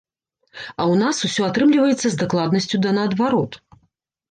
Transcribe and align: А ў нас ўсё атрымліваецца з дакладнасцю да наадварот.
А 0.69 0.81
ў 0.91 0.95
нас 1.01 1.15
ўсё 1.27 1.41
атрымліваецца 1.49 2.07
з 2.15 2.23
дакладнасцю 2.23 2.83
да 2.89 2.97
наадварот. 2.99 3.63